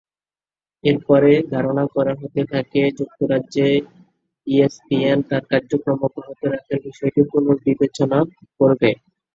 এর 0.83 0.97
পরে 1.07 1.31
ধারণা 1.51 1.85
করা 1.95 2.13
হতে 2.21 2.41
থাকে, 2.51 2.81
যুক্তরাজ্যে 2.97 3.67
ইএসপিএন 4.47 5.19
তার 5.29 5.43
কার্যক্রম 5.51 5.99
অব্যাহত 6.07 6.41
রাখার 6.45 6.79
বিষয়টি 6.87 7.21
পুনর্বিবেচনা 7.31 8.19
করবে। 8.59 8.89